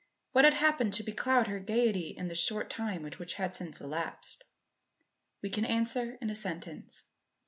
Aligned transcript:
What 0.31 0.45
had 0.45 0.55
happened 0.55 0.93
to 0.93 1.03
becloud 1.03 1.45
her 1.45 1.59
gaiety 1.59 2.09
in 2.17 2.27
the 2.27 2.33
short 2.33 2.71
time 2.71 3.03
which 3.03 3.35
had 3.35 3.53
since 3.53 3.79
elapsed? 3.79 4.43
We 5.43 5.51
can 5.51 5.63
answer 5.63 6.17
in 6.19 6.31
a 6.31 6.35
sentence. 6.35 7.03